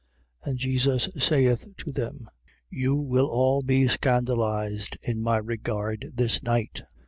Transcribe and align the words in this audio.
14:27. 0.47 0.49
And 0.49 0.57
Jesus 0.57 1.09
saith 1.19 1.67
to 1.77 1.91
them: 1.91 2.27
You 2.71 2.95
will 2.95 3.27
all 3.27 3.61
be 3.61 3.87
scandalized 3.87 4.97
in 5.03 5.21
my 5.21 5.37
regard 5.37 6.07
this 6.15 6.41
night. 6.41 6.81